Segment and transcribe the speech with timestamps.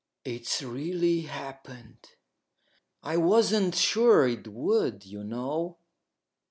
[0.25, 2.09] "It's really happened.
[3.03, 5.77] I wasn't sure it would, you know."